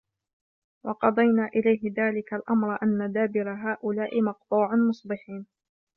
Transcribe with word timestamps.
وَقَضَيْنَا 0.85 1.47
إِلَيْهِ 1.55 1.93
ذَلِكَ 1.97 2.33
الْأَمْرَ 2.33 2.77
أَنَّ 2.83 3.11
دَابِرَ 3.13 3.53
هَؤُلَاءِ 3.53 4.21
مَقْطُوعٌ 4.21 4.75
مُصْبِحِينَ 4.75 5.45